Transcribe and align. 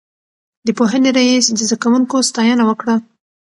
د 0.65 0.67
پوهنې 0.77 1.09
رئيس 1.17 1.45
د 1.51 1.59
زده 1.67 1.77
کوونکو 1.83 2.15
ستاينه 2.29 2.63
وکړه. 2.65 2.95